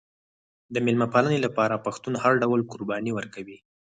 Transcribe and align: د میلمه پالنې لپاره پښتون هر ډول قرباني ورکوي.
د 0.73 0.75
میلمه 0.85 1.07
پالنې 1.13 1.39
لپاره 1.45 1.83
پښتون 1.85 2.13
هر 2.23 2.33
ډول 2.43 2.61
قرباني 2.71 3.11
ورکوي. 3.13 3.57